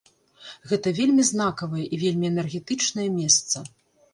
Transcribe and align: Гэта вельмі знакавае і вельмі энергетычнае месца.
Гэта 0.69 0.93
вельмі 0.99 1.25
знакавае 1.31 1.85
і 1.93 1.99
вельмі 2.05 2.25
энергетычнае 2.33 3.07
месца. 3.19 3.57